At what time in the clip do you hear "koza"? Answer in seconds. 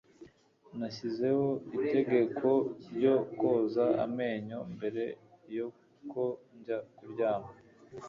3.39-3.85